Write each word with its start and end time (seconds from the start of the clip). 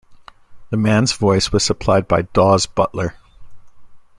The 0.71 0.77
man's 0.77 1.13
voice 1.13 1.51
was 1.51 1.63
supplied 1.63 2.07
by 2.07 2.23
Daws 2.23 2.65
Butler. 2.65 3.13